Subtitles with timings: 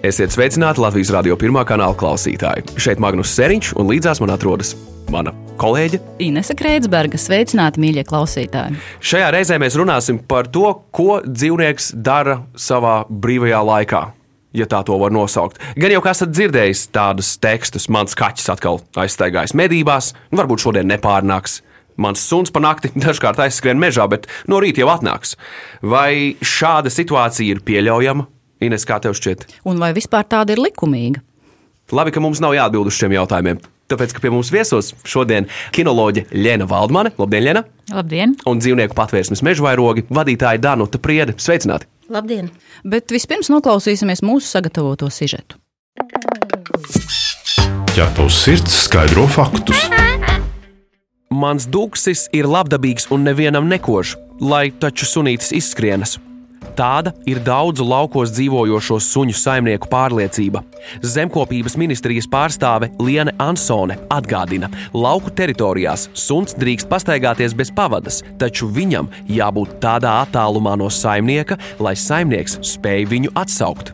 [0.00, 2.62] Esiet sveicināti Latvijas radio pirmā kanāla klausītāji.
[2.80, 4.70] Šeit Magnus Seriņš un līdzās man atrodas
[5.12, 7.20] mana kolēģe Inese Kreitsberga.
[7.20, 8.78] Sveicināti, mīļie klausītāji!
[9.04, 14.02] Šajā reizē mēs runāsim par to, ko dzīvnieks dara savā brīvajā laikā.
[14.56, 15.60] Ja tā to var nosaukt.
[15.76, 21.60] Gan jau kā esat dzirdējis tādus tekstus, mans kaķis atkal aizstaigājis medībās, varbūt šodien nepārnāks.
[22.00, 25.36] Mans suns pa nakti dažkārt aizskrien mežā, bet no rīta jau atnāks.
[25.84, 28.30] Vai šāda situācija ir pieļaujama?
[28.60, 29.46] Ines, kā tev šķiet?
[29.64, 31.22] Un vai vispār tāda ir likumīga?
[31.96, 33.60] Labi, ka mums nav jāatbild uz šiem jautājumiem.
[33.90, 37.64] Tāpēc, ka pie mums viesos šodien kinoloģe Lēna Valdmane, labdien, Lēna!
[37.90, 38.36] Labdien!
[38.46, 41.34] Un dzīvnieku patvērsmes mežvairogi vadītāja Danuta Priede.
[41.40, 41.88] Sveicināti!
[42.12, 42.52] Labdien!
[42.86, 45.58] Bet vispirms noklausīsimies mūsu sagatavoto sižetu.
[47.96, 49.88] Ķepa uz sirds skaidro faktus.
[51.34, 56.20] Mans dūksis ir labdabīgs un nevienam nekož, lai taču sunītis izskrienas.
[56.80, 60.62] Tāda ir daudzu laukos dzīvojošo suņu saimnieku pārliecība.
[61.04, 68.70] Zemkopības ministrijas pārstāve Liene Ansone atgādina, ka lauku teritorijās suns drīkst pastaigāties bez pavadas, taču
[68.72, 73.92] viņam jābūt tādā attālumā no saimnieka, lai saimnieks spēj viņu atsaukt.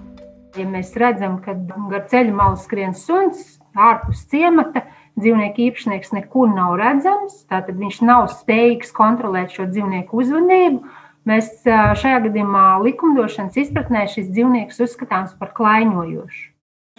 [0.55, 1.57] Ja mēs redzam, ka
[1.91, 4.84] gar ceļa malu skrien suns ārpus ciemata,
[5.19, 11.03] dzīvnieku īpašnieks nekur nav redzams, tātad viņš nav spējīgs kontrolēt šo dzīvnieku uzvedību.
[11.27, 16.45] Mēs šajā gadījumā likumdošanas izpratnē šis dzīvnieks uzskatāms par klaiņojošu.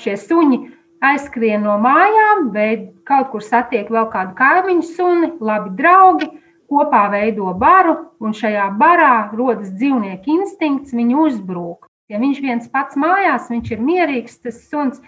[0.03, 0.59] Šie suņi
[1.07, 2.69] aizskrien no mājām, vai
[3.07, 6.27] kaut kur satiek vēl kādu kaimiņu suni, labi draugi,
[6.67, 11.87] kopā veido baru, un šajā barā rodas dzīvnieku instinkts, viņu uzbrūk.
[12.11, 14.99] Ja viņš viens pats mājās, viņš ir mierīgs, tas suns,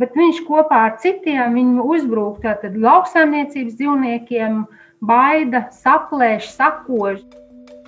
[0.00, 4.64] bet viņš kopā ar citiem viņu uzbrūk tātad lauksaimniecības dzīvniekiem,
[5.04, 7.22] baida, saplēš, sakož.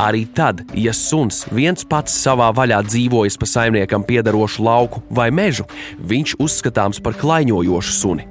[0.04, 5.65] Arī tad, ja suns viens pats savā vaļā dzīvojas pa saimniekam piedarošu lauku vai mežu,
[5.97, 8.26] viņš uzskatāms par klaiņojošu suni.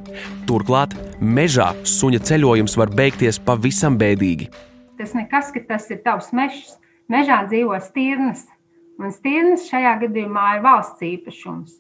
[0.46, 4.52] Turklāt, mežā suņa ceļojums var beigties pavisam bēdīgi.
[5.00, 6.76] Tas nekas, ka tas ir tavs mežs.
[7.10, 8.44] Mežā dzīvo stirnas,
[9.02, 11.80] un stirnas šajā gadījumā ir valsts īpašums.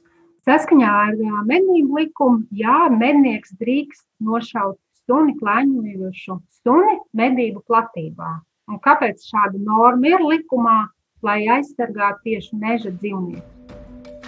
[0.49, 8.39] Saskaņā ar medību likumu, jā, mednieks drīkst nošaut suni, klaiņojošu suni medību platībā.
[8.71, 10.77] Un kāpēc šāda norma ir likumā,
[11.25, 13.49] lai aizsargātu tieši meža dzīvniekus?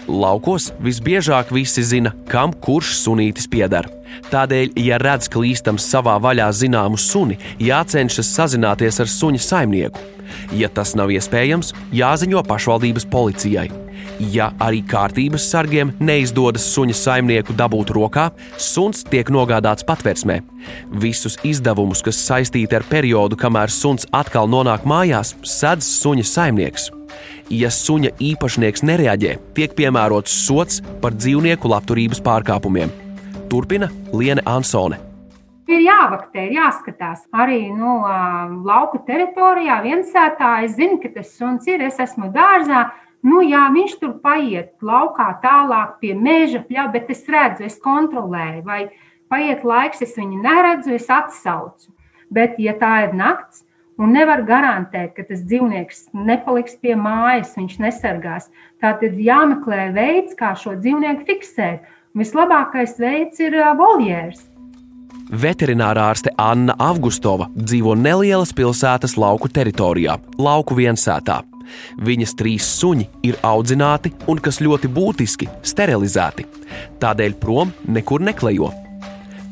[0.06, 3.88] Laukos visbiežāk visi zina, kam kurš sunītis pieder.
[4.30, 10.04] Tādēļ, ja redz klīstams savā vaļā zināmu suni, jācenšas sazināties ar suņa saimnieku.
[10.54, 13.85] Ja tas nav iespējams, jāziņo pašvaldības policijai.
[14.20, 20.38] Ja arī kārtības sargiem neizdodas suņa saimnieku dabūt rokā, suns tiek nogādāts patvērsmē.
[21.04, 26.92] Visus izdevumus, kas saistīti ar periodu, kamēr suns atkal nonāk mājās, sedz suņa saimnieks.
[27.52, 32.94] Ja suņa īpašnieks nereaģē, tiek piemērots sots par dzīvnieku labturības pārkāpumiem.
[33.52, 35.02] Turpina Liene Ansone.
[35.66, 37.24] Ir jāvaktē, ir jāskatās.
[37.34, 37.98] Arī nu,
[38.66, 40.60] lauku teritorijā, viensētā.
[40.66, 41.82] Es zinu, ka tas suns ir.
[41.82, 42.86] Es esmu dārzā.
[43.26, 48.62] Nu, jā, viņš tur paiet laukā tālāk pie meža, pļā, bet es redzu, es kontrolēju.
[48.68, 48.82] Vai
[49.34, 51.90] paiet laiks, es viņu neredzu, es atsaucu.
[52.34, 53.64] Bet, ja tā ir nakts,
[53.98, 58.50] un nevar garantēt, ka tas dzīvnieks nepaliks pie mājas, viņš nesargās.
[58.84, 61.88] Tad ir jāmeklē veids, kā šo dzīvnieku fiksēt.
[62.16, 64.46] Vislabākais veids ir voljērs.
[65.26, 71.42] Veterinārā ārste Anna Avgustova dzīvo nelielas pilsētas lauku teritorijā, lauku viensētā.
[72.08, 76.48] Viņas trīs suņi ir audzināti un, kas ļoti būtiski, sterilizēti.
[77.04, 78.72] Tādēļ prom nekur neklejo.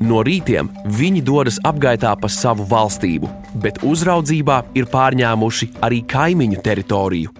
[0.03, 3.29] No rītiem viņi dodas apgaitā pa savu valstību,
[3.63, 7.31] bet uzraudzībā ir pārņēmuši arī kaimiņu teritoriju.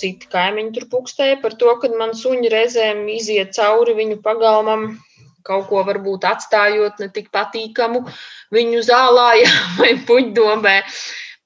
[0.00, 4.84] Citi kaimiņi tur pukstēja par to, ka man suņi reizēm iziet cauri viņu pagalmam,
[5.46, 8.04] kaut ko varbūt atstājot ne tik patīkamu
[8.52, 9.30] viņu zālā
[9.80, 10.76] vai puķdomē.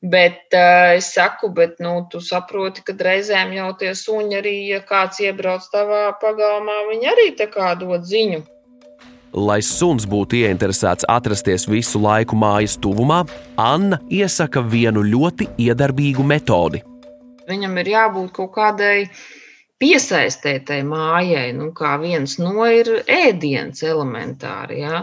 [0.04, 4.82] Bet uh, es saku, bet nu, tu saproti, ka reizēm jau tie suņi arī, ja
[4.84, 8.42] kāds iebrauc tavā pagalmā, viņi arī tā kā dod ziņu.
[9.34, 13.24] Lai suns būtu ieinteresēts atrasties visu laiku mājas tuvumā,
[13.58, 16.84] Anna iesaka vienu ļoti iedarbīgu metodi.
[17.48, 19.08] Viņam ir jābūt kaut kādai
[19.82, 24.84] piesaistētai mājai, nu, kā viens no ir ēdiens elementāri.
[24.84, 25.02] Ja?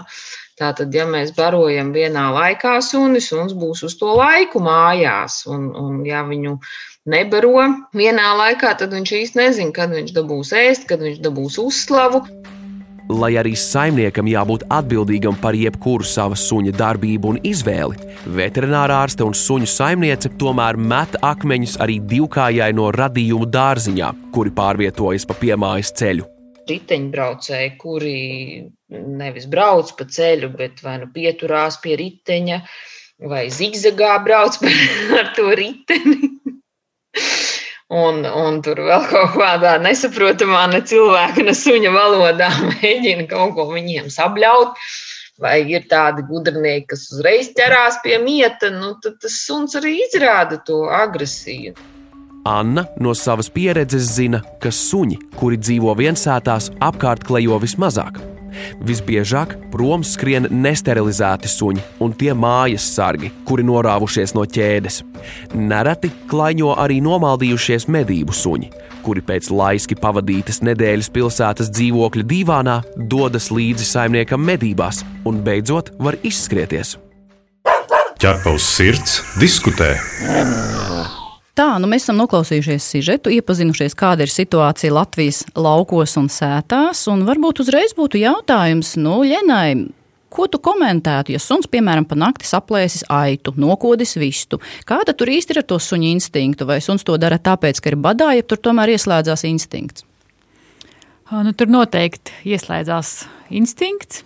[0.62, 5.40] Tātad, ja mēs barojam vienā laikā suni, suns būs uz to laiku mājās.
[5.50, 6.60] Un, un ja viņu
[7.10, 7.66] nebaro
[7.98, 12.22] vienā laikā, tad viņš īsti nezina, kad viņš dabūs ēst, kad viņš dabūs uzslavu.
[13.12, 17.98] Lai arī saimniekam jābūt atbildīgam par jebkuru sava suņa darbību un izvēli,
[18.38, 25.26] veterinārā ārste un suņu saimniece tomēr met akmeņus arī divkājai no radījumu dārziņā, kuri pārvietojas
[25.26, 26.30] pa piemājas ceļu.
[26.70, 28.16] Riteņbraucēji, kuri
[28.92, 32.62] nevis brauc pa ceļu, bet vai nu pieturās pie riteņa,
[33.32, 34.60] vai zigzagā brauc
[35.20, 36.32] ar to riteni.
[37.92, 43.68] Un, un tur vēl kaut kādā nesaprotamā ne cilvēka, ne suņa valodā mēģina kaut ko
[43.74, 44.78] viņiem sabļaut.
[45.42, 50.60] Vai ir tādi gudrinieki, kas uzreiz ķerās pie mieta, nu, tad tas suns arī izrāda
[50.68, 51.74] to agresiju.
[52.46, 58.22] Anna no savas pieredzes zina, ka suņi, kuri dzīvo viensētās, apkārt klejo vismazāk.
[58.86, 65.02] Visbiežāk prom skrien nesterilizēti suņi un tie mājas sargi, kuri norāvušies no ķēdes.
[65.58, 68.72] Nereti klaiņo arī nomaldījušies medību suņi,
[69.06, 76.20] kuri pēc laiski pavadītas nedēļas pilsētas dzīvokļa divānā dodas līdzi saimniekam medībās un beidzot var
[76.24, 76.98] izskrieties.
[78.22, 79.96] Ķerpaus sirds diskutē.
[81.62, 87.04] Tā, nu mēs esam noklausījušies sižetu, iepazinušies, kāda ir situācija Latvijas laukos un sētās.
[87.12, 89.92] Un varbūt uzreiz būtu jautājums, nu, Ļenai,
[90.32, 94.62] Ko tu komentētu, ja suns, piemēram, pa nakti saplēsis aitu, nokodis vistu?
[94.88, 96.64] Kāda tur īsti ir ar to suņa instinktu?
[96.70, 100.08] Vai suns to dara tāpēc, ka ir badā, ja tur tomēr ieslēdzās instinkts?
[101.36, 103.12] Nu, tur noteikti ieslēdzās
[103.60, 104.24] instinkts.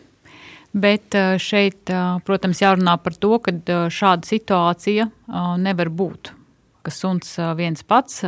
[0.77, 1.89] Bet šeit,
[2.29, 3.57] protams, jārunā par to, ka
[3.89, 5.09] šāda situācija
[5.57, 6.35] nevar būt
[6.85, 8.21] ka suns viens pats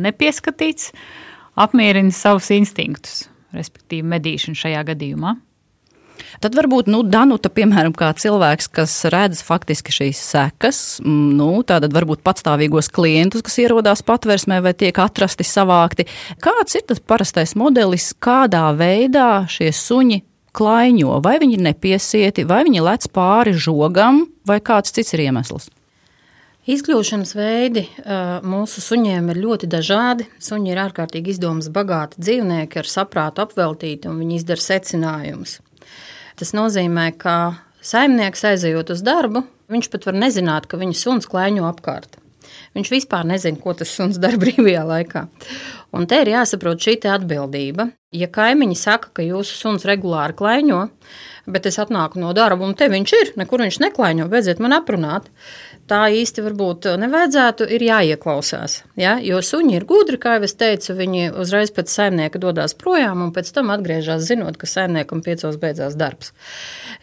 [0.00, 0.92] nepieskatīts,
[1.60, 3.24] apmierina savus instinktus,
[3.54, 5.34] respektīvi medīšanu šajā gadījumā.
[6.42, 12.24] Tad varbūt nu, Danuta, piemēram, kā cilvēks, kas redz faktiski šīs sekas, nu, tātad varbūt
[12.26, 16.08] patstāvīgos klientus, kas ierodās patversmē vai tiek atrasti savākti.
[16.42, 20.22] Kāds ir tas parastais modelis, kādā veidā šie suņi
[20.54, 21.20] klaiņo?
[21.22, 25.70] Vai viņi ir nepiesieti, vai viņi lec pāri žogam, vai kāds cits ir iemesls?
[26.64, 27.82] Izkļūšanas veidi
[28.48, 30.24] mūsu suņiem ir ļoti dažādi.
[30.40, 35.58] Suņi ir ārkārtīgi izdomas bagāti dzīvnieki ar saprātu apveltīti, un viņi izdara secinājumus.
[36.40, 37.36] Tas nozīmē, ka
[37.84, 42.16] saimnieks aizejot uz darbu, viņš pat var nezināt, ka viņa suns klēņo apkārt.
[42.74, 45.26] Viņš vispār nezina, ko tas suns dara brīvajā laikā.
[45.94, 47.90] Un te ir jāsaprot šī atbildība.
[48.14, 50.80] Ja kaimiņi saka, ka jūsu suns regulāri klaiņo,
[51.50, 55.26] bet es atnāku no darba, un te viņš ir, nekur viņš neklaiņo, beidziet man aprunāt.
[55.90, 58.78] Tā īsti varbūt nevajadzētu, ir jāieklausās.
[58.96, 59.18] Ja?
[59.20, 63.34] Jo suņi ir gudri, kā jau es teicu, viņi uzreiz pēc saimnieka dodas projām un
[63.36, 66.32] pēc tam atgriežas, zinot, ka saimniekam piecos beidzās darbs.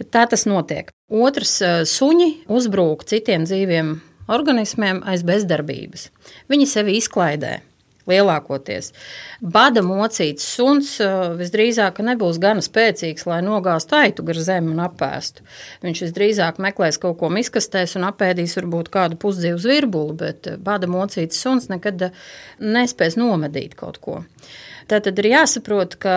[0.09, 0.89] Tā tas notiek.
[1.13, 1.59] Otrs,
[1.93, 3.99] suņi uzbrūk citiem dzīviem
[4.31, 6.09] organismiem aiz bezdarbības.
[6.49, 7.59] Viņi sevi izklaidē
[8.11, 8.91] lielākoties.
[9.41, 10.93] Bada mocīts suns
[11.39, 15.45] visdrīzāk nebūs gana spēcīgs, lai nogāztu aitu gar zemi un apēstu.
[15.85, 21.41] Viņš visdrīzāk meklēs kaut ko miskastēs un apēdīs varbūt kādu pusdzīvu zvirbuli, bet bada mocīts
[21.41, 22.11] suns nekad
[22.59, 24.21] nespēs nomedīt kaut ko.
[24.91, 26.15] Tātad ir jāsaprot, ka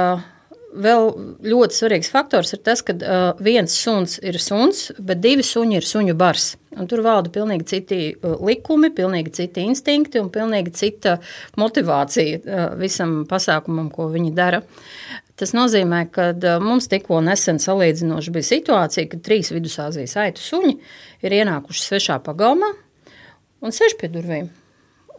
[0.74, 1.08] vēl
[1.44, 5.86] ļoti svarīgs faktors ir tas, ka uh, viens suns ir suns, bet divi suņi ir
[5.86, 6.54] suņu bars.
[6.74, 11.18] Un tur valda pilnīgi citi uh, likumi, pilnīgi citi instinkti un pilnīgi cita
[11.60, 14.64] motivācija uh, visam pasākumam, ko viņi dara.
[15.38, 16.28] Tas nozīmē, ka
[16.62, 20.76] mums tikko nesen salīdzinoši bija situācija, kad trīs vidusāzijas aitu suņi
[21.26, 22.70] ir ienākuši svešā pagalmā
[23.64, 24.52] un sēž pie durvīm.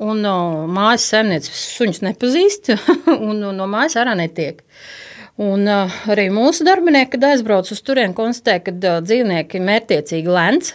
[0.05, 0.37] Un no
[0.71, 2.71] mājas saimnieces suņus nepazīst,
[3.27, 4.63] un no mājas ārā netiek.
[4.63, 10.31] Uh, Un uh, arī mūsu darbinieki, kad aizbrauc uz turieni, konstatē, ka uh, dzīvnieki mērķiecīgi
[10.31, 10.71] lēns.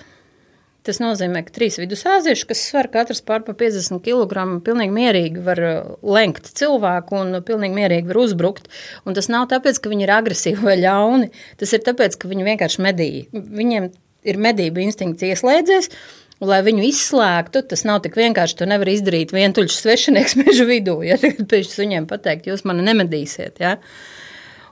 [0.85, 5.61] Tas nozīmē, ka trīs vidusāzieši, kas sver katrs pār pa 50 kg, pilnīgi mierīgi var
[6.01, 8.71] lenkt cilvēku un pilnīgi mierīgi var uzbrukt.
[9.05, 11.29] Un tas nav tāpēc, ka viņi ir agresīvi vai ļauni.
[11.61, 13.43] Tas ir tāpēc, ka viņi vienkārši medīja.
[13.61, 13.91] Viņiem
[14.33, 15.93] ir medību instinkts ieslēdzies.
[16.41, 18.57] Lai viņu izslēgtu, tas nav tik vienkārši.
[18.63, 20.97] To nevar izdarīt vientuļš svešinieks meža vidū.
[21.05, 23.61] Ja pēc viņiem pateikt, jūs mani nemedīsiet.
[23.61, 23.77] Ja?
[23.77, 24.20] Uh,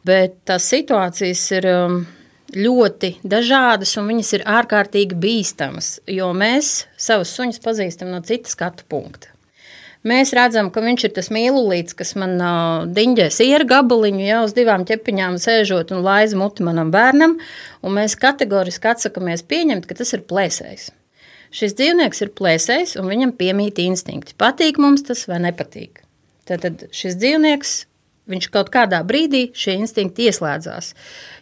[0.06, 1.98] bet tās situācijas ir um,
[2.54, 8.86] ļoti dažādas un viņas ir ārkārtīgi bīstamas, jo mēs savus suņus pazīstam no citas skatu
[8.88, 9.32] punkta.
[10.06, 14.54] Mēs redzam, ka viņš ir tas mīlulīts, kas man uh, diņģē sieru gabaliņu, jau uz
[14.54, 17.34] divām ķepiņām sēžot un laiz muti manam bērnam,
[17.82, 20.92] un mēs kategoriski atsakamies pieņemt, ka tas ir plēsējs.
[21.58, 24.36] Šis dzīvnieks ir plēsējs, un viņam piemīt instinkti.
[24.38, 26.04] Patīk mums tas vai nepatīk.
[26.48, 27.74] Tad šis dzīvnieks
[28.28, 30.92] Viņš kaut kādā brīdī šie instinkti ieslēdzās.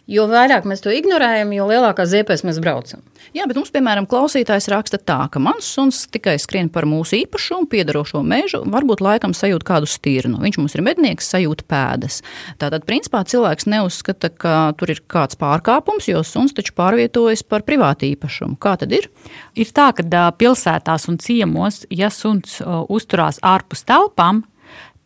[0.07, 3.01] Jo vairāk mēs to ignorējam, jo lielākā ziepēs mēs braucam.
[3.35, 7.67] Jā, bet mums, piemēram, klausītājs raksta tā, ka mans suns tikai skrien par mūsu īpašumu,
[7.67, 10.39] piedarošo mežu, varbūt laikam sajūt kādu stirnu.
[10.45, 12.21] Viņš mums ir mednieks, sajūt pēdas.
[12.61, 18.07] Tātad, principā, cilvēks neuzskata, ka tur ir kāds pārkāpums, jo suns taču pārvietojas par privātu
[18.13, 18.55] īpašumu.
[18.63, 19.11] Kā tad ir?
[19.59, 20.07] Ir tā, ka
[20.39, 24.45] pilsētās un ciemos, ja suns uzturās ārpus telpām,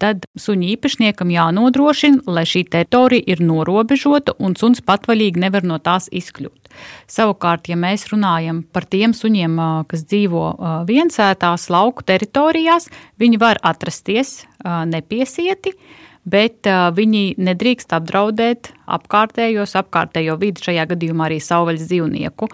[0.01, 6.09] tad suņa īpašniekam jānodrošina, lai šī teritorija ir norobežota un suns patvaļīgi nevar no tās
[6.09, 6.71] izkļūt.
[7.11, 9.57] Savukārt, ja mēs runājam par tiem suņiem,
[9.91, 10.45] kas dzīvo
[10.89, 12.89] viensētās lauku teritorijās,
[13.21, 15.75] viņi var atrasties nepiesieti,
[16.21, 16.67] bet
[16.97, 22.49] viņi nedrīkst apdraudēt apkārtējos, apkārtējo vidi, šajā gadījumā arī savvaļas dzīvnieku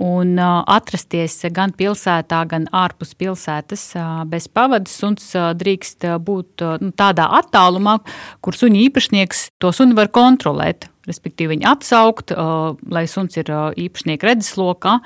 [0.00, 3.82] un atrasties gan pilsētā, gan ārpus pilsētas
[4.30, 4.94] bez pavadas.
[4.96, 7.98] Suns drīkst būt nu, tādā attālumā,
[8.40, 10.88] kur suņa īpašnieks to suni var kontrolēt.
[11.08, 15.00] Respektīvi, viņu atsaukt, lai suns ir īpašnieka redzeslokā.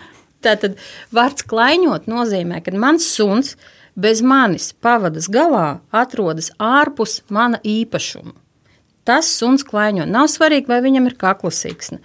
[0.44, 0.78] Tātad
[1.14, 3.54] vārds klaiņot nozīmē, ka mans suns
[3.96, 8.43] bez manis pavadas galā atrodas ārpus mana īpašuma.
[9.04, 10.06] Tas suns klaiņo.
[10.08, 11.98] Nav svarīgi, vai viņam ir kaklasīksne,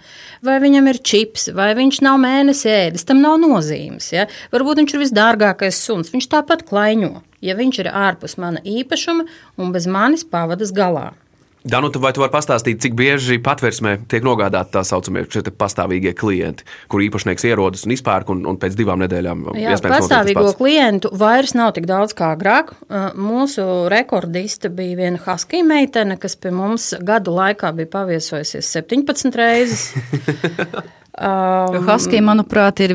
[0.44, 3.06] vai viņam ir čips, vai viņš nav mēnesis ēdis.
[3.08, 4.10] Tam nav nozīmes.
[4.12, 4.26] Ja?
[4.52, 6.12] Varbūt viņš ir visdārgākais suns.
[6.12, 9.24] Viņš tāpat klaiņo, ja viņš ir ārpus mana īpašuma
[9.56, 11.10] un bez manis pavadas galā.
[11.60, 15.26] Danuta, vai tu vari pastāstīt, cik bieži patversmē tiek nogādāti tā saucamie
[15.60, 21.10] pastāvīgie klienti, kur īpašnieks ierodas un izpērk, un, un pēc divām nedēļām Jā, pastāvīgo klientu
[21.20, 22.72] vairs nav tik daudz kā agrāk.
[23.12, 29.90] Mūsu rekordiste bija viena Husky meitene, kas pie mums gadu laikā bija paviesojusies 17 reizes.
[31.20, 32.94] Um, Husky, manuprāt, ir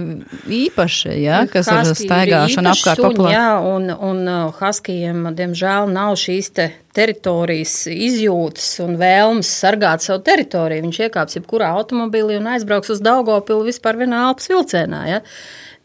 [0.50, 3.36] īpaši, ja, kas ar staigāšanu apkārt populāri.
[3.36, 6.65] Jā, un, un uh, Huskyiem, diemžēl, nav šīs te
[6.98, 10.88] teritorijas izjūtas un vēlmes sargāt savu teritoriju.
[10.88, 15.03] Viņš iekāps jebkurā automobilī un aizbrauks uz Daugopilu vispār vienā Alpas vilcienā.
[15.12, 15.22] Ja.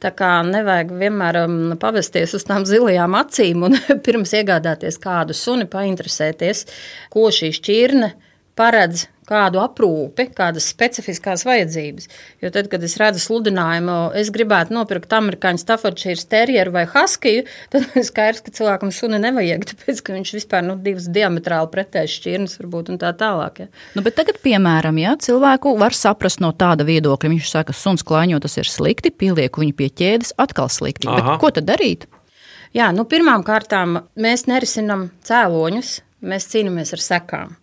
[0.01, 5.69] Tā kā nevajag vienmēr um, pavesties uz tām zilajām acīm un pirms iegādāties kādu suni,
[5.69, 6.65] painteresēties,
[7.13, 8.15] ko šī šķirne
[8.59, 12.09] paredz kādu aprūpi, kādas specifiskās vajadzības.
[12.43, 17.87] Jo tad, kad es redzu sludinājumu, es gribētu nopirkt amerikāņu Staffordshire terjeru vai Huskiju, tad
[17.95, 22.59] ir skaidrs, ka cilvēkam suni nevajag, tāpēc, ka viņš vispār nu, divas diametrāli pretējas šķirnes
[22.63, 23.63] varbūt un tā tālāk.
[23.65, 23.71] Ja.
[23.95, 28.43] Nu, bet tagad, piemēram, ja cilvēku var saprast no tāda viedokļa, viņš saka, suns klāņo,
[28.43, 31.11] tas ir slikti, pielieku viņu pie ķēdes, atkal slikti.
[31.41, 32.11] Ko tad darīt?
[32.75, 37.57] Jā, nu, pirmām kārtām mēs nerisinām cēloņus, mēs cīnāmies ar sekām.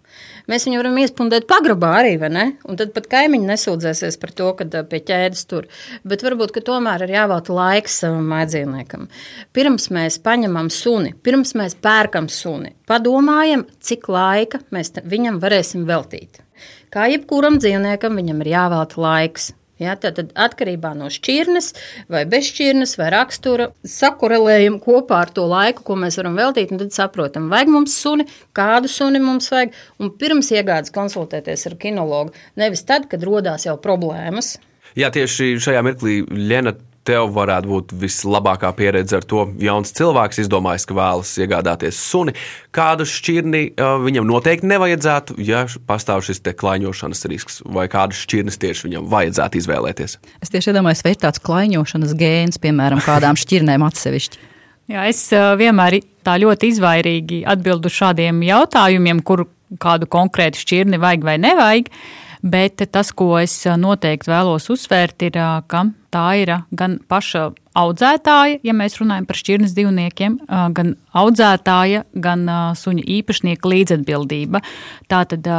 [0.48, 2.46] Mēs viņu varam iespundēt pagrabā arī, vai ne?
[2.66, 5.68] Un tad pat kaimiņi nesūdzēsies par to, ka pie ķēdes tur.
[6.08, 9.10] Bet varbūt, tomēr ir jāvēlta laiks savam mājdzīvniekam.
[9.54, 16.40] Pirms mēs paņemam suni, pirms mēs pērkam suni, padomājam, cik laika mēs viņam varēsim veltīt.
[16.96, 19.52] Kā jebkuram dzīvniekam, viņam ir jāvelta laiks.
[19.77, 21.67] Ja, tad atkarībā no šķirnes,
[22.10, 26.74] vai bez šķirnes, vai rakstura, sakurelējam kopā ar to laiku, ko mēs varam veltīt.
[26.77, 28.25] Tad saprotam, vajag mums suni,
[28.57, 29.75] kādu suni mums vajag.
[30.01, 32.34] Un pirms iegādes konsultēties ar kinologu.
[32.57, 34.55] Nevis tad, kad rodās jau problēmas.
[34.98, 36.74] Jā, tieši šajā mirklī Lena
[37.08, 39.46] tev varētu būt vislabākā pieredze ar to.
[39.62, 42.36] Jauns cilvēks izdomājis, ka vēlas iegādāties suni.
[42.76, 48.88] Kādu šķirni uh, viņam noteikti nevajadzētu, ja pastāv šis klaiņošanas risks, vai kādu šķirnes tieši
[48.90, 50.20] viņam vajadzētu izvēlēties?
[50.44, 54.46] Es tieši iedomājos, vai ir tāds klaiņošanas gēns, piemēram, kādām šķirnēm atsevišķi.
[54.94, 55.26] Jā, es
[55.60, 59.48] vienmēr tā ļoti izvairīgi atbildu šādiem jautājumiem, kur
[59.84, 61.92] kādu konkrētu šķirni vajag vai nevajag.
[61.92, 65.38] Uh, Bet tas, ko es noteikti vēlos uzsvērt, ir,
[65.68, 65.80] ka
[66.13, 70.38] tā ir gan paša audzētāja, ja mēs runājam par šķirnes dzīvniekiem,
[70.77, 72.46] gan audzētāja, gan
[72.77, 74.62] suņa īpašnieka līdzatbildība.
[75.12, 75.50] Tātad,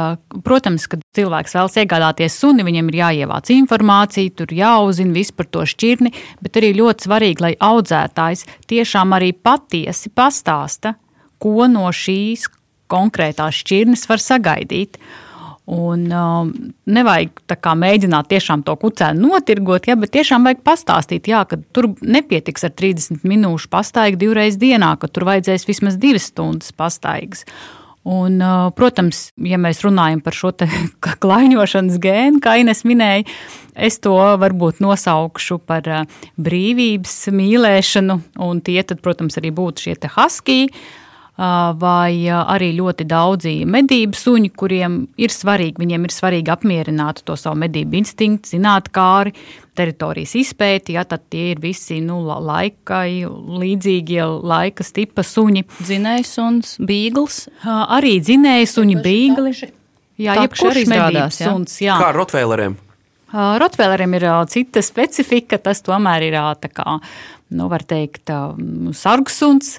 [0.47, 5.67] protams, kad cilvēks vēlas iegādāties suni, viņam ir jāievāc informācija, tur jāuzzina viss par to
[5.69, 10.97] šķirni, bet arī ļoti svarīgi, lai audzētājs tiešām arī patiesi pastāsta,
[11.39, 12.49] ko no šīs
[12.89, 14.97] konkrētās šķirnes var sagaidīt.
[15.69, 16.47] Un um,
[16.89, 21.91] nevajag kā, mēģināt tiešām to kucēnu notirgot, ja, bet tiešām vajag pastāstīt, jā, ka tur
[22.01, 27.45] nepietiks ar 30 minūšu pastaigu divreiz dienā, ka tur vajadzēs vismaz divas stundas pastaigas.
[28.09, 30.49] Un, uh, protams, ja mēs runājam par šo
[31.25, 33.27] klaiņošanas gēnu, kā Ines minēja,
[33.77, 39.99] es to varbūt nosaukšu par uh, brīvības mīlēšanu, un tie, tad, protams, arī būtu šie
[40.15, 40.71] haskiji
[41.79, 47.61] vai arī ļoti daudzi medību suņi, kuriem ir svarīgi, viņiem ir svarīgi apmierināt to savu
[47.61, 49.33] medību instinktu, zināt, kā arī
[49.79, 53.23] teritorijas izpēti, ja tad tie ir visi nu, laikai
[53.61, 55.63] līdzīgie laika tipa suņi.
[55.79, 57.45] Dzinējs un bīgls.
[57.63, 59.55] Arī dzinējs un bīgli.
[60.19, 61.39] Jā, jebkurš arī strādās.
[61.39, 61.95] Suns, jā.
[62.01, 62.75] Kā ar Rotvēleriem?
[63.31, 66.97] Rotvēleriem ir cita specifika, tas tomēr ir tā kā,
[67.55, 68.27] nu, var teikt,
[68.97, 69.77] sargsuns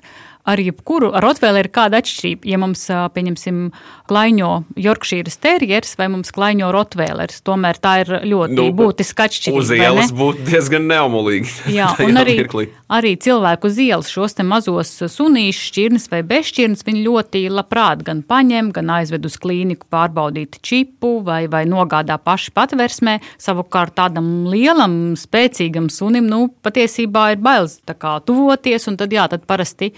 [0.50, 2.48] ar jebkuru rotvēlēru ir kāda atšķirība.
[2.50, 3.62] Ja mums, pieņemsim,
[4.10, 9.62] klaiņo Yorkshīras terjers vai mums klaiņo rotvēlers, tomēr tā ir ļoti nu, būtiska atšķirība.
[9.62, 11.52] Uz ielas būtu diezgan neumulīgi.
[11.78, 12.66] Jā, un arī, mirklī.
[12.90, 18.24] arī cilvēku uz ielas šos te mazos sunīšus, šķirnes vai bezšķirnes, viņi ļoti labprāt gan
[18.26, 23.18] paņem, gan aizved uz klīniku pārbaudīt čipu vai, vai nogādā paši patversmē.
[23.40, 29.28] Savukārt tādam lielam, spēcīgam sunim, nu, patiesībā ir bailes tā kā tuvoties, un tad jā,
[29.30, 29.92] tad parasti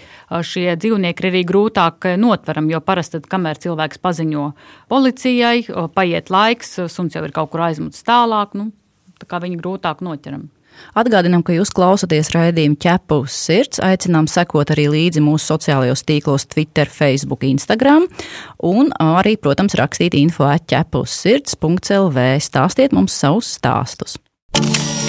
[0.47, 4.49] šie dzīvnieki ir arī grūtāk notveram, jo parasti, tad, kamēr cilvēks paziņo
[4.91, 8.71] policijai, paiet laiks, suns jau ir kaut kur aizmucis tālāk, nu,
[9.21, 10.49] tā kā viņi grūtāk noķeram.
[10.97, 13.81] Atgādinām, ka jūs klausāties raidījuma ķepa uz sirds.
[13.83, 18.07] Aicinām sekot arī līdzi mūsu sociālajos tīklos, Twitter, Facebook, Instagram.
[18.65, 22.27] Un arī, protams, rakstīt info atķepa uz sirds.lv.
[22.43, 24.19] Stāstiet mums savus stāstus.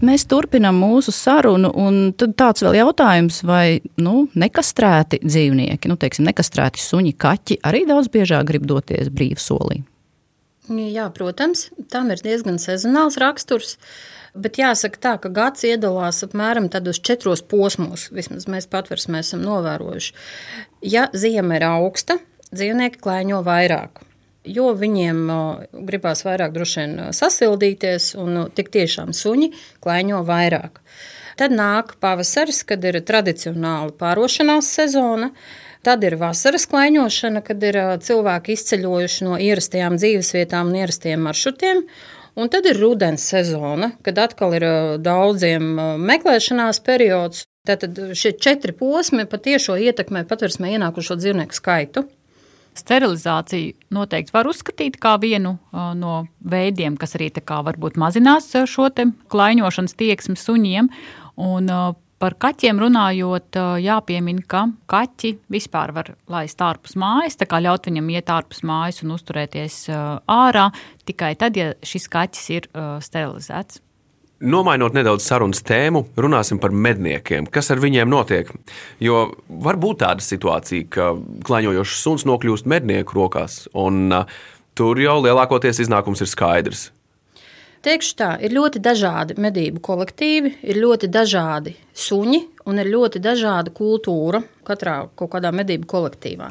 [0.00, 6.80] Mēs turpinām mūsu sarunu, un tāds vēl jautājums, vai nu, nekastrēti dzīvnieki, nu, teiksim, nekastrēti
[6.80, 9.82] suņi, kaķi arī daudz biežāk grib doties brīvsolī?
[10.70, 13.76] Jā, protams, tam ir diezgan sezonāls raksturs.
[14.30, 20.14] Bet jāsaka tā, ka gads iedalās apmēram tādos četros posmos, vismaz mēs patversmē esam novērojuši.
[20.86, 22.20] Ja ziema ir augsta,
[22.54, 24.06] dzīvnieki klēņo vairāk
[24.44, 25.22] jo viņiem
[25.86, 29.50] gribās vairāk droši vien sasildīties, un tik tiešām suņi
[29.84, 30.80] klaiņo vairāk.
[31.40, 35.30] Tad nāk pavasaris, kad ir tradicionāla pārošanās sezona.
[35.86, 41.86] Tad ir vasaras klaiņošana, kad ir cilvēki izceļojuši no ierastajām dzīvesvietām un ierastiem maršrutiem.
[42.40, 44.66] Un tad ir rudens sezona, kad atkal ir
[45.02, 45.72] daudziem
[46.04, 47.46] meklēšanās periods.
[47.68, 52.04] Tātad šie četri posmi patiešo ietekmē patversmē ienākušo dzīvnieku skaitu.
[52.78, 57.30] Sterilizāciju noteikti var uzskatīt par vienu uh, no veidiem, kas arī
[57.66, 58.88] varbūt mazinās šo
[59.30, 60.92] klaiņošanas tieksmi suņiem.
[61.40, 67.62] Un, uh, Par kaķiem runājot, jāpiemina, ka kaķi vispār var laist ārpus mājas, tā kā
[67.64, 69.86] ļaut viņam iet ārpus mājas un uzturēties
[70.28, 70.66] ārā
[71.08, 72.68] tikai tad, ja šis kaķis ir
[73.00, 73.80] sterilizēts.
[74.40, 77.44] Nomainot nedaudz sarunas tēmu, runāsim par medniekiem.
[77.52, 78.48] Kas ar viņiem notiek?
[78.96, 81.10] Jo var būt tāda situācija, ka
[81.44, 84.40] klaņojošs suns nokļūst mednieku rokās, un uh,
[84.72, 86.86] tur jau lielākoties iznākums ir skaidrs.
[87.84, 93.72] Teikšu tā, ir ļoti dažādi medību kolektīvi, ir ļoti dažādi suņi un ir ļoti dažāda
[93.76, 96.50] kultūra katrā kaut kādā medību kolektīvā.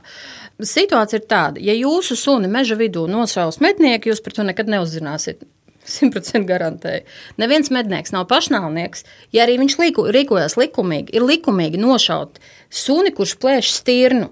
[0.61, 5.45] Situācija ir tāda, ja jūsu suni meža vidū nosauc mednieku, jūs par to nekad neuzzināsiet.
[5.89, 7.05] 100% garantēju.
[7.41, 9.05] Neviens mednieks nav pašnāvnieks.
[9.35, 14.29] Ja arī viņš liku, rīkojas likumīgi, ir likumīgi nošaut suni, kurš plēš stirnu,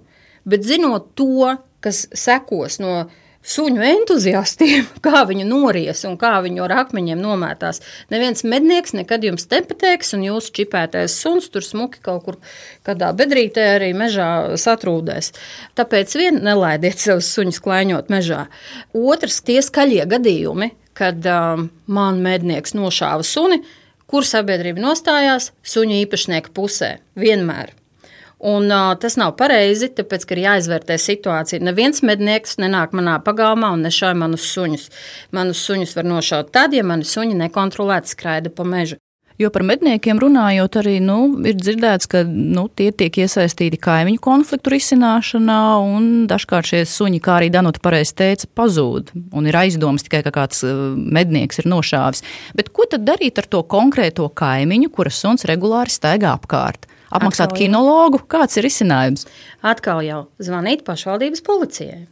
[0.48, 3.08] bet zinot to, kas sekos no
[3.48, 7.82] suņu entuziastiem, kā viņu nories un kā viņu ar akmeņiem nomētās.
[8.14, 12.40] Neviens mednieks nekad jums nepateiks, un jūsu čipētais suns tur smuki kaut kur
[12.88, 15.32] kādā bedrītē arī mežā satrūdēs.
[15.80, 18.48] Tāpēc vien nelaidiet savus suņus klaiņot mežā.
[18.98, 23.62] Otrs, tie skaļie gadījumi, kad um, man mednieks nošāva suni,
[24.08, 26.98] kur sabiedrība nostājās suņu īpašnieka pusē.
[27.20, 27.74] Vienmēr.
[28.38, 31.64] Un, uh, tas nav pareizi, tāpēc, ka ir jāizvērtē situācija.
[31.66, 34.86] Neviens mednieks nenāk manā pagalmā un nešauj manus suņus.
[35.34, 39.02] Manus suņus var nošaut tad, ja mani suņi nekontrolēti skraida pa mežu.
[39.38, 44.74] Jo par medniekiem runājot, arī nu, ir dzirdēts, ka nu, tie tiek iesaistīti kaimiņu konfliktu
[44.74, 49.14] risināšanā, un dažkārt šie suņi, kā arī Danuta pareizi teica, pazūd.
[49.38, 52.26] Un ir aizdomas tikai, ka kāds uh, mednieks ir nošāvis.
[52.58, 56.90] Bet ko tad darīt ar to konkrēto kaimiņu, kuras suns regulāri staigā apkārt?
[57.14, 59.30] Apmaksāt kinologu, kāds ir risinājums?
[59.62, 62.08] Atkal jau zvanīt pašvaldības policijai.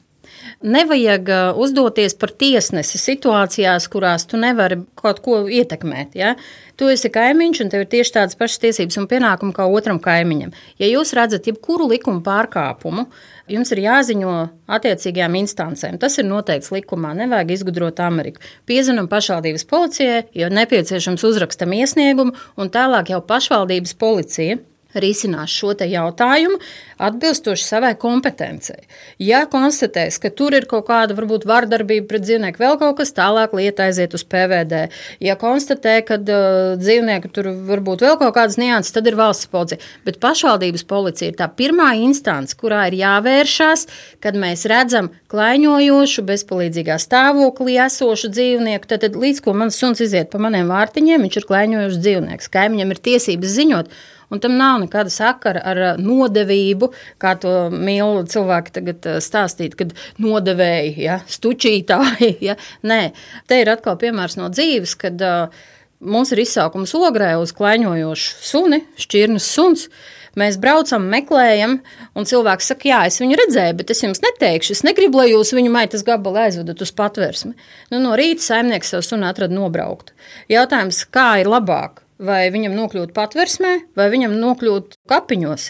[0.65, 1.30] Nevajag
[1.62, 6.15] uzdoties par tiesnesi situācijās, kurās tu nevari kaut ko ietekmēt.
[6.17, 6.34] Ja?
[6.80, 10.52] Tu esi kaimiņš, un tev ir tieši tādas pašas tiesības un pienākumi kā otram kaimiņam.
[10.82, 13.06] Ja jūs redzat jebkuru likuma pārkāpumu,
[13.52, 14.36] jums ir jāziņo
[14.78, 16.00] attiecīgajām instancēm.
[16.02, 18.43] Tas ir noteikts likumā, nevajag izgudrot Ameriku.
[18.67, 24.60] Piezinām pašvaldības policijai, jo nepieciešams uzrakstam iesniegumu, un tālāk jau pašvaldības policija
[25.04, 26.60] risinās šo jautājumu
[27.02, 28.86] atbilstoši savai kompetencei.
[29.20, 33.56] Ja konstatēs, ka tur ir kaut kāda varbūt vardarbība pret dzīvnieku, vēl kaut kas tālāk,
[33.58, 34.86] lieta aiziet uz PVD.
[35.24, 39.82] Ja konstatē, ka uh, dzīvnieku tur varbūt vēl kaut kādas nianses, tad ir valsts policija.
[40.08, 43.88] Bet pašvaldības policija ir tā pirmā instance, kurā ir jāvēršās,
[44.24, 48.88] kad mēs redzam klaiņojošu, bezpalīdzīgā stāvoklī esošu dzīvnieku.
[48.88, 52.52] Tad, tad līdz ko mans suns iziet pa maniem vārtiņiem, viņš ir klaiņojošs dzīvnieks.
[52.56, 53.96] Kaimiņam ir tiesības ziņot
[54.32, 59.78] un tam nav nekāda sakara ar uh, nodevību, kā to mīl cilvēki tagad uh, stāstīt,
[59.80, 62.34] kad nodevēji, ja, stučītāji.
[62.46, 62.54] Ja.
[62.86, 63.16] Nē,
[63.50, 65.64] te ir atkal piemērs no dzīves, kad uh,
[66.06, 69.88] mums ir izsaukums ogrē uz klaiņojošu suni, šķirnes suns.
[70.36, 71.78] Mēs braucam, meklējam,
[72.12, 74.76] un cilvēks saka, jā, es viņu redzēju, bet es jums neteikšu.
[74.76, 77.54] Es negribu, lai jūs viņu maitas gabalu aizvedat uz patvērsmi.
[77.94, 80.12] Nu, no rīta saimnieks savu sunu atrada nobraukt.
[80.52, 82.04] Jautājums, kā ir labāk?
[82.21, 85.65] Vai viņam nokļūt patversmē, vai viņam nokļūt kapiņos.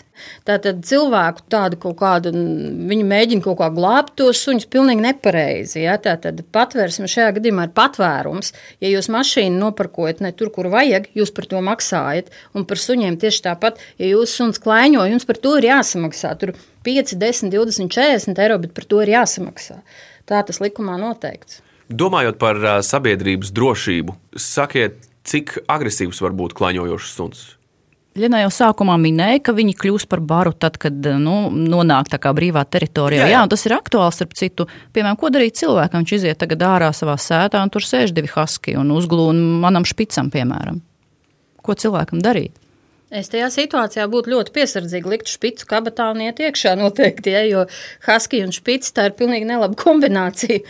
[0.45, 5.81] Tātad cilvēku tādu kaut kādu, viņi mēģina kaut kā glābt tos suņus pilnīgi nepareizi.
[5.83, 5.97] Ja?
[6.01, 8.53] Tātad patversme šajā gadījumā ir patvērums.
[8.83, 12.29] Ja jūs mašīnu nopirkojat ne tur, kur vajag, jūs par to maksājat.
[12.53, 16.35] Un par suņiem tieši tāpat, ja jūs suns klaiņo, jums par to ir jāsamaksā.
[16.41, 16.53] Tur
[16.85, 19.81] 5, 10, 20, 40 eiro, bet par to ir jāsamaksā.
[20.29, 21.63] Tā tas likumā noteikts.
[21.85, 24.97] Domājot par sabiedrības drošību, sakiet,
[25.27, 27.45] cik agresīvs var būt klaņojošs suns?
[28.15, 32.31] Lienā jau sākumā minēja, ka viņi kļūst par baru tad, kad nu, nonāk tā kā
[32.35, 33.25] brīvā teritorijā.
[33.25, 33.33] Jā, jā.
[33.33, 34.69] jā, un tas ir aktuāls, starp citu.
[34.95, 36.05] Piemēram, ko darīt cilvēkam?
[36.05, 40.31] Viņš iziet tagad ārā savā sētā, un tur sēž divi haski un uzglūna manam špicam,
[40.31, 40.79] piemēram.
[41.65, 42.55] Ko cilvēkam darīt?
[43.15, 47.67] Es tajā situācijā būtu ļoti piesardzīga likt špicu kabatā un iet iekšā noteikti, ja, jo
[48.07, 50.63] husky un špica tā ir pilnīgi nelaba kombinācija.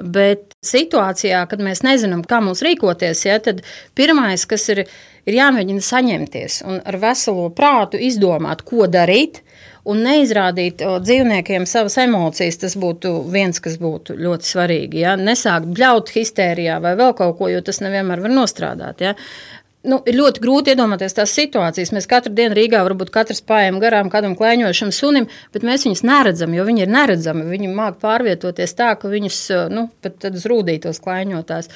[0.00, 3.62] Bet situācijā, kad mēs nezinām, kā mums rīkoties, ja, tad
[3.98, 4.84] pirmais, kas ir,
[5.26, 9.42] ir jāmēģina saņemties un ar veselo prātu izdomāt, ko darīt.
[9.86, 15.04] Un neizrādīt o, dzīvniekiem savas emocijas, tas būtu viens, kas būtu ļoti svarīgi.
[15.04, 15.12] Ja?
[15.14, 19.04] Nesākt bļaut histērijā vai vēl kaut ko, jo tas nevienmēr var nostrādāt.
[19.06, 19.12] Ja?
[19.88, 21.92] Nu, ir ļoti grūti iedomāties tās situācijas.
[21.94, 26.54] Mēs katru dienu Rīgā varbūt katrs pājām garām kādam klēņošam sunim, bet mēs viņus neredzam,
[26.56, 27.46] jo viņi ir neredzami.
[27.50, 29.40] Viņi māk pārvietoties tā, ka viņus
[29.72, 31.70] nu, pat uz rūdītos klēņotās.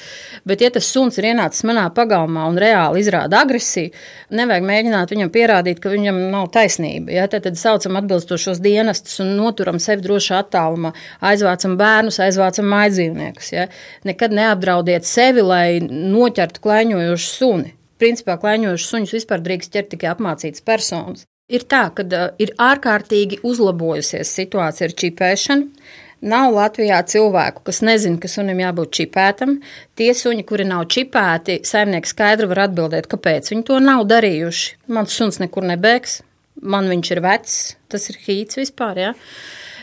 [0.47, 3.93] Bet, ja tas suns ir ienācis manā pagalmā un reāli izrāda agresiju,
[4.37, 7.15] nevajag mēģināt viņam pierādīt, ka viņam nav taisnība.
[7.15, 7.27] Ja?
[7.31, 10.93] Tad, tad saucam atbilstošos dienestus un noturam sevi drošā attālumā,
[11.31, 13.53] aizvācam bērnus, aizvācam mājdzīvniekus.
[13.55, 13.67] Ja?
[14.07, 20.65] Nekad neapdraudiet sevi, lai noķertu klēņojošu suni principā klaiņojušus suņus vispār drīkst ķert tikai apmācītas
[20.65, 21.27] personas.
[21.51, 25.85] Ir tā, ka uh, ir ārkārtīgi uzlabojusies situācija ar čipēšanu.
[26.21, 29.55] Nav Latvijā cilvēku, kas nezina, ka sunim jābūt čipētam.
[29.97, 34.75] Tie suņi, kuri nav čipēti, saimnieks skaidri var atbildēt, kāpēc viņi to nav darījuši.
[34.93, 36.19] Mans suns nekur nebēgs,
[36.61, 37.57] man viņš ir vecs,
[37.89, 39.01] tas ir hīts vispār.
[39.01, 39.15] Ja?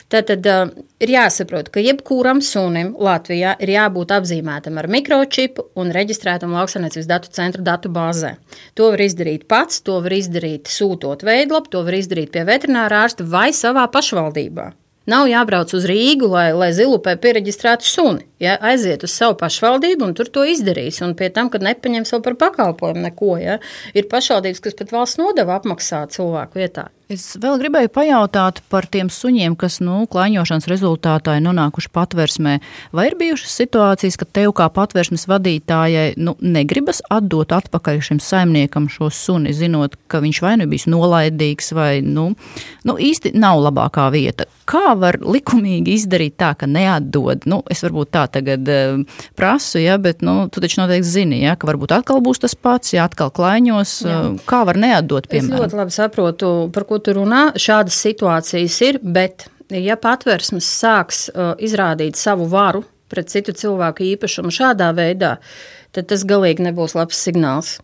[0.08, 0.70] Tātad uh,
[1.04, 7.32] ir jāsaprot, ka jebkuram sunim Latvijā ir jābūt apzīmētam ar mikročipu un reģistrētam lauksaimniecības datu
[7.36, 8.38] centra datu bāzē.
[8.80, 13.28] To var izdarīt pats, to var izdarīt sūtot veidlapu, to var izdarīt pie veterinārā ārsta
[13.28, 14.70] vai savā pašvaldībā.
[15.08, 18.26] Nav jābrauc uz Rīgu, lai, lai zilupē pieregistrētu suni.
[18.44, 21.00] Ja, aiziet uz savu pašvaldību un tur to izdarīs.
[21.04, 23.56] Un pie tam, kad nepaņems vēl par pakalpojumu neko, ja,
[23.96, 26.90] ir pašvaldības, kas pat valsts nodevu apmaksā cilvēku vietā.
[27.08, 32.58] Es vēl gribēju pajautāt par tiem suņiem, kas nu, klāņošanas rezultātā ir nonākuši patversmē.
[32.92, 38.90] Vai ir bijušas situācijas, ka tev kā patversmes vadītājai nu, negribas atdot atpakaļ šim saimniekam
[38.92, 42.34] šo suni, zinot, ka viņš vai nu bijis nolaidīgs, vai nu,
[42.84, 44.44] nu, īsti nav labākā vieta?
[44.68, 47.48] Kā var likumīgi izdarīt tā, ka neatdod?
[47.48, 51.56] Nu, es varbūt tā tagad uh, prasu, ja, bet nu, tu taču noteikti zini, ja,
[51.56, 53.96] ka varbūt atkal būs tas pats, ja atkal klaiņos.
[54.04, 55.56] Uh, kā var neatdot, piemēram?
[55.56, 57.48] Es ļoti labi saprotu, par ko tu runā.
[57.58, 64.52] Šādas situācijas ir, bet ja patversmes sāks uh, izrādīt savu varu pret citu cilvēku īpašumu
[64.52, 65.36] šādā veidā,
[65.96, 67.78] tad tas galīgi nebūs labs signāls.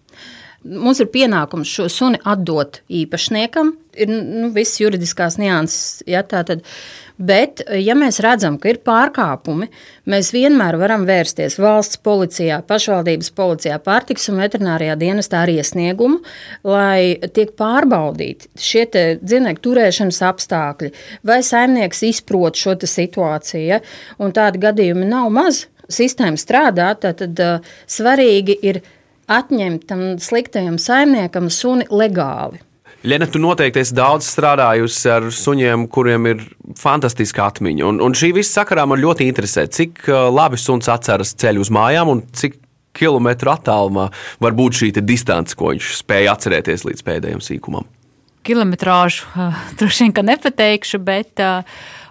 [0.65, 3.75] Mums ir pienākums šo suni atdot īpašniekam.
[4.01, 6.01] Ir nu, viss juridiskās nianses.
[6.09, 6.65] Ja, tātad,
[7.19, 9.69] bet, ja mēs redzam, ka ir pārkāpumi,
[10.11, 16.21] mēs vienmēr varam vērsties valsts policijā, pašvaldības policijā, pārtiks un veterinārijā dienestā ar iesniegumu,
[16.67, 18.87] lai tiek pārbaudīti šie
[19.23, 20.93] dzīvnieku turēšanas apstākļi,
[21.27, 23.65] vai saimnieks izprot šo situāciju.
[23.65, 23.81] Ja,
[24.19, 25.65] un tādi gadījumi nav maz.
[25.85, 28.81] Sistēma strādā, tad uh, svarīgi ir
[29.29, 32.63] atņemt tam sliktajam saimniekam suni legāli.
[33.05, 36.45] Lena, tu noteikti esi daudz strādājusi ar suņiem, kuriem ir
[36.81, 37.85] fantastiska atmiņa.
[37.91, 41.71] Un, un šī visa sakarā man ļoti interesē, cik uh, labi suns atceras ceļu uz
[41.75, 42.57] mājām un cik
[42.97, 44.07] kilometru attālumā
[44.41, 47.85] var būt šī distance, ko viņš spēja atcerēties līdz pēdējiem sīkumam.
[48.49, 51.61] Kilometrāžu uh, droši vien nepateikšu, bet uh,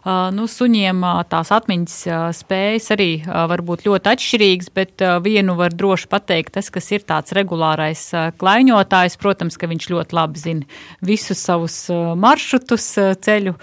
[0.04, 1.96] nu, suņiem tās atmiņas
[2.36, 7.36] spējas arī var būt ļoti atšķirīgas, bet vienu var droši pateikt, tas, kas ir tāds
[7.36, 8.04] regulārais
[8.39, 11.78] klaiņotājs, protams, ka viņš ļoti labi zina visus savus
[12.20, 12.89] maršrutus
[13.24, 13.56] ceļu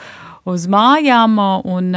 [0.49, 1.37] uz mājām,
[1.69, 1.91] un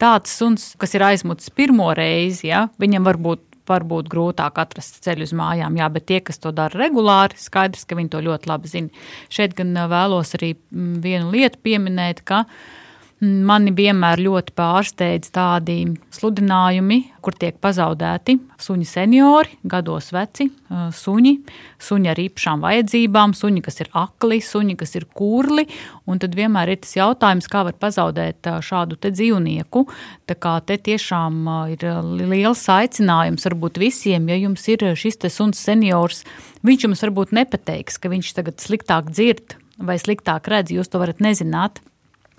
[0.00, 5.30] tāds suns, kas ir aizmucis pirmo reizi, ja, viņam varbūt varbūt grūtāk atrast ceļu uz
[5.32, 9.04] mājām, jā, bet tie, kas to dara regulāri, skaidrs, ka viņi to ļoti labi zina.
[9.32, 12.82] Šeit gan vēlos arī vienu lietu pieminēt, ka uh,
[13.22, 15.76] Mani vienmēr ļoti pārsteidz tādi
[16.12, 21.32] sludinājumi, kur tiek pazaudēti suņi seniori, gados veci suņi,
[21.78, 25.64] suņi ar īpašām vajadzībām, suņi, kas ir akli, suņi, kas ir kurli.
[26.10, 29.86] Un tad vienmēr ir tas jautājums, kā var pazaudēt šādu dzīvnieku.
[30.26, 31.40] Tā kā te tiešām
[31.76, 31.86] ir
[32.18, 36.26] liels aicinājums varbūt visiem, ja jums ir šis suns seniors,
[36.66, 41.22] viņš jums varbūt nepateiks, ka viņš tagad sliktāk dzird vai sliktāk redz, jūs to varat
[41.22, 41.80] nezināt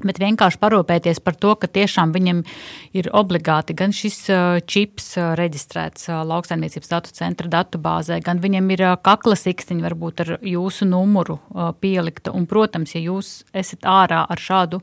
[0.04, 2.42] bet vienkārši parūpēties par to, ka tiešām viņam
[2.98, 4.18] ir obligāti gan šis
[4.68, 11.40] čips reģistrēts lauksaimniecības datu centra datubāzē, gan viņam ir kakla sikstiņa varbūt ar jūsu numuru
[11.80, 12.34] pielikta.
[12.36, 14.82] Un, protams, ja jūs esat ārā ar šādu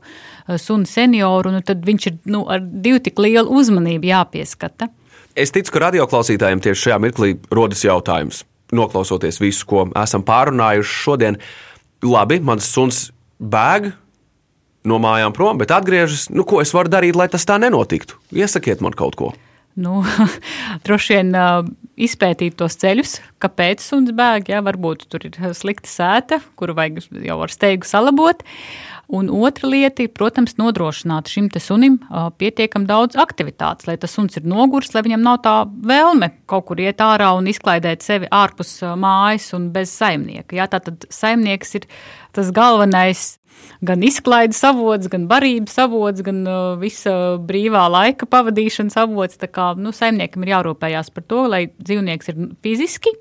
[0.57, 4.89] sunu senioru, nu, tad viņš ir nu, ar divu tik lielu uzmanību jāpieskata.
[5.33, 11.39] Es ticu, ka radioklausītājiem tieši šajā mirklī rodas jautājums, noklausoties visu, ko esam pārunājuši šodien.
[12.03, 13.07] Labi, mans suns
[13.39, 13.93] bēg,
[14.87, 16.29] no mājām prom, bet atgriežas.
[16.33, 18.19] Nu, ko es varu darīt, lai tas tā nenotiktu?
[18.35, 19.33] Iesakiet man kaut ko.
[19.73, 20.03] Nu,
[20.85, 21.33] droši vien
[21.97, 24.51] izpētīt tos ceļus, kāpēc suns bēg.
[24.53, 28.43] Jā, varbūt tur ir slikta sēta, kuru vajag jau ar steigu salabot.
[29.13, 31.99] Un otra lieta ir, protams, nodrošināt šim sunim
[32.39, 36.81] pietiekami daudz aktivitātes, lai tas suns ir noguris, lai viņam nav tā vēlme kaut kur
[36.81, 40.55] iet ārā un izklaidēt sevi ārpus mājas un bez saimnieka.
[40.57, 41.89] Jā, tātad saimnieks ir
[42.33, 43.35] tas galvenais
[43.83, 47.13] gan izklaides avots, gan barības avots, gan uh, visa
[47.43, 49.39] brīvā laika pavadīšanas avots.
[49.41, 53.15] Tā kā nu, saimniekam ir jārūpējās par to, lai dzīvnieks ir fiziski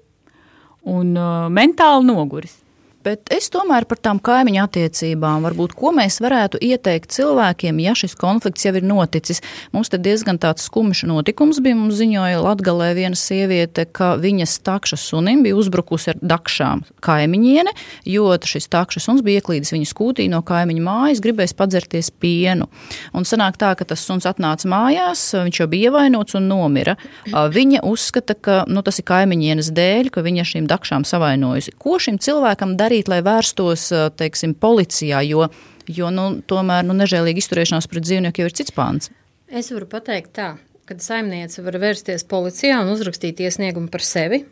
[0.88, 2.62] un uh, mentāli noguris.
[3.03, 8.12] Bet es tomēr par tām kaimiņu attiecībām, varbūt ko mēs varētu ieteikt cilvēkiem, ja šis
[8.15, 9.41] konflikts jau ir noticis.
[9.75, 11.75] Mums te diezgan tāds skumjš notikums bija.
[11.81, 17.73] Mums ziņoja Latgalē viena sieviete, ka viņas takša sunim bija uzbrukusi ar dakšām kaimiņiene,
[18.07, 22.71] jo šis takša suns bija ieklīdis viņa skūtī no kaimiņa mājas, gribējis padzerties pienu.
[23.17, 26.95] Un sanāk tā, ka tas suns atnāca mājās, viņš jau bija ievainots un nomira.
[27.27, 31.75] Viņa uzskata, ka nu, tas ir kaimiņienes dēļ, ka viņa šīm dakšām savainojusi.
[31.83, 32.92] Ko šim cilvēkam darīt?
[32.93, 35.23] Darīt, lai vērstos teiksim, policijā?
[35.25, 35.49] Jo,
[35.89, 39.11] jo nu, tomēr nu, nežēlīga izturēšanās pret dzīvnieku jau ir cits pāns.
[39.49, 44.45] Es varu pateikt tā, ka saimniece var vērsties policijā un uzrakstīt iesniegumu par sevi.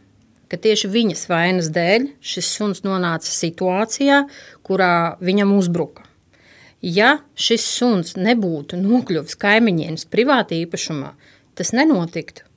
[0.50, 4.24] Ka tieši viņas vainas dēļ šis suns nonāca situācijā,
[4.66, 6.02] kurā viņam uzbruka.
[6.82, 11.12] Ja šis suns nebūtu nokļuvis kaimiņienes privātā īpašumā,
[11.54, 12.48] tas nenotiktu.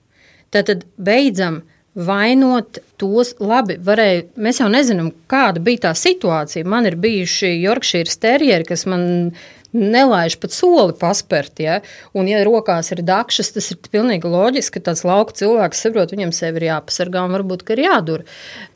[0.49, 1.61] Tad beidzam
[1.95, 3.77] vainot tos labi.
[3.83, 6.65] Varēja, mēs jau nezinām, kāda bija tā situācija.
[6.69, 9.35] Man ir bijuši Yorkshire terjeri, kas man
[9.73, 11.61] nelaiž pat soli paspērt.
[11.63, 11.79] Ja?
[12.17, 16.33] Un, ja rokās ir dakšas, tas ir pilnīgi loģiski, ka tāds lauka cilvēks saprot, viņam
[16.35, 18.25] sevi ir jāpasargā un varbūt ir jādur.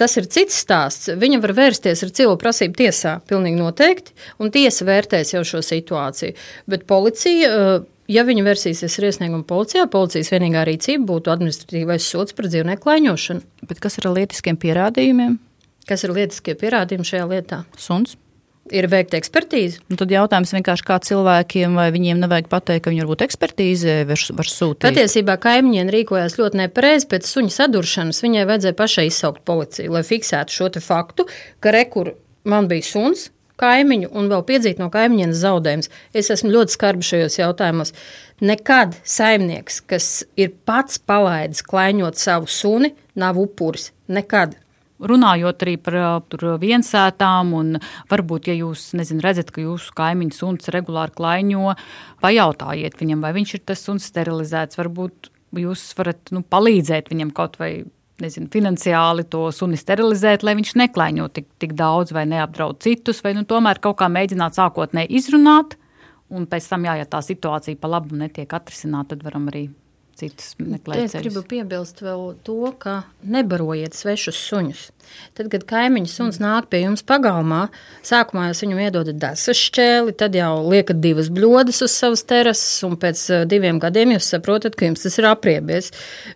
[0.02, 1.12] Tas ir cits stāsts.
[1.14, 6.34] Viņa var vērsties ar cilvēku prasību tiesā, pilnīgi noteikti, un tiesa vērtēs jau šo situāciju.
[6.70, 7.54] Bet policija
[8.08, 13.44] Ja viņi versīsies ar iesniegumu policijā, policijas vienīgā rīcība būtu administratīvais sots par dzīvnieku klaiņošanu.
[13.68, 15.36] Bet kas ir ar lietiskiem pierādījumiem?
[15.88, 17.62] Kas ir lietiskie pierādījumi šajā lietā?
[17.80, 18.16] Suns.
[18.68, 19.80] Ir veikta ekspertīze.
[19.92, 24.24] Un tad jautājums vienkārši, kā cilvēkiem, vai viņiem nevajag pateikt, ka viņi varbūt ekspertīzē var,
[24.40, 24.84] var sūtīt.
[24.84, 27.08] Patiesībā kaimiņiem rīkojās ļoti nepareizi.
[27.12, 31.28] Pēc suņa saduršanas viņai vajadzēja pašai izsaukt policiju, lai fiksētu šo faktu,
[31.64, 32.16] ka rekur
[32.48, 33.30] man bija suns,
[33.62, 35.90] kaimiņu un vēl piedzīt no kaimiņiem zaudējumus.
[36.18, 37.94] Es esmu ļoti skarbs šajos jautājumos.
[38.46, 43.92] Nekad saimnieks, kas ir pats palaidis klaiņot savu suni, nav upuris.
[44.08, 44.56] Nekad.
[44.98, 47.76] Runājot arī par uh, viensētām, un
[48.10, 51.76] varbūt, ja jūs nezin, redzat, ka jūsu kaimiņš suns regulāri klaiņo,
[52.26, 54.80] pajautājiet viņam, vai viņš ir tas suns sterilizēts.
[54.82, 55.30] Varbūt
[55.62, 57.72] jūs varat nu, palīdzēt viņam kaut vai
[58.24, 63.36] nezinu, finansiāli to suni sterilizēt, lai viņš neklaiņo tik, tik daudz vai neapdraud citus, vai
[63.38, 65.78] nu, tomēr kaut kā mēģināt sākotnēji izrunāt,
[66.34, 69.68] un pēc tam, jā, ja tā situācija pa labu netiek atrisināta, tad varam arī
[70.18, 71.06] citus meklēt.
[71.06, 74.88] Es gribu piebilst vēl to, ka nebarojiet svešus suņus.
[75.38, 77.68] Tad, kad kaimiņš suns nāk pie jums pagalmā,
[78.06, 82.96] sākumā jūs viņam iedodat desas šķēli, tad jau liekat divas bļodas uz savas terases, un
[83.00, 85.92] pēc uh, diviem gadiem jūs saprotat, ka jums tas ir apriebies.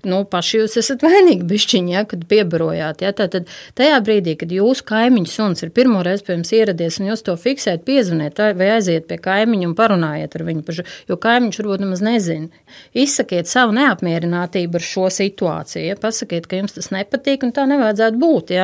[0.05, 3.01] Nu, paši jūs esat vainīgi bišķiņi, ja, kad piebarojāt.
[3.05, 3.13] Ja.
[3.17, 7.25] Tātad tajā brīdī, kad jūsu kaimiņš suns ir pirmo reizi pie jums ieradies, un jūs
[7.25, 11.83] to fiksējat, piezvaniet vai aiziet pie kaimiņa un parunājiet ar viņu, pašu, jo kaimiņš varbūt
[11.85, 12.63] nemaz nezina.
[12.97, 15.83] Izsakiet savu neapmierinātību ar šo situāciju.
[15.89, 15.97] Ja.
[16.01, 18.53] Pasakiet, ka jums tas nepatīk un tā nevajadzētu būt.
[18.55, 18.60] Ja.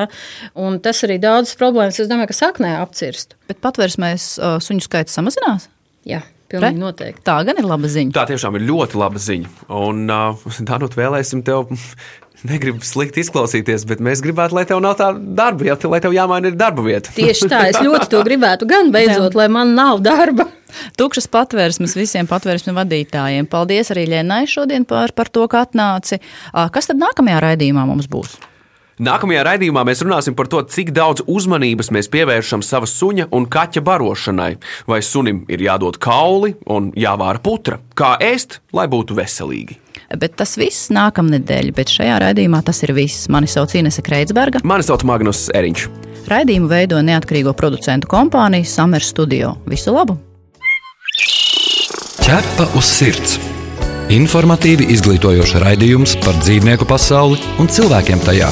[0.59, 3.37] Un tas arī daudzas problēmas, es domāju, ka saknē apcirst.
[3.49, 5.69] Bet patvērsmēs uh, suņu skaits samazinās?
[6.07, 6.23] Jā.
[6.47, 7.25] Pilnīgi noteikti.
[7.27, 8.13] Tā gan ir laba ziņa.
[8.15, 9.49] Tā tiešām ir ļoti laba ziņa.
[9.75, 11.67] Un, uh, Danut, vēlēsim tev.
[12.47, 16.51] Negribu slikti izklausīties, bet mēs gribētu, lai tev nav tā darba vieta, lai tev jāmaina
[16.53, 17.09] darba vieta.
[17.15, 20.45] Tieši tā, es ļoti to gribētu, gan beidzot, lai man nav darba.
[20.99, 23.47] Tukšas patvērsmes visiem patvērsmes vadītājiem.
[23.49, 26.21] Paldies arī Lēnai šodien par, par to, ka atnāci.
[26.53, 28.37] Kas tad nākamajā raidījumā mums būs?
[28.97, 33.83] Nākamajā raidījumā mēs runāsim par to, cik daudz uzmanības mēs pievēršam sava suņa un kaķa
[33.85, 34.55] barošanai.
[34.89, 39.77] Vai sunim ir jādod kauli un jāvāra putra, kā ēst, lai būtu veselīgi.
[40.17, 43.27] Bet tas viss nākamnedēļ, bet šajā raidījumā tas ir viss.
[43.29, 44.63] Mani sauc Inese Kreitsberga.
[44.65, 45.85] Mani sauc Magnus Eriņš.
[46.31, 49.53] Raidījumu veido neatkarīgo producentu kompānija Summer Studio.
[49.69, 50.17] Visu labu!
[52.25, 53.37] Ķepa uz sirds!
[54.11, 58.51] Informatīvi izglītojoša raidījums par dzīvnieku pasauli un cilvēkiem tajā.